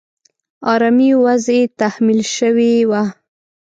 [0.73, 3.03] آرامي وضعې تحمیل شوې وه.